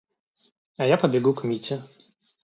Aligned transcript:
А 0.77 0.87
я 0.87 0.97
побегу 0.97 1.31
к 1.35 1.43
Мите. 1.43 1.83